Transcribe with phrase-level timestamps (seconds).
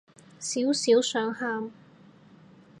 [0.39, 1.69] 少少想喊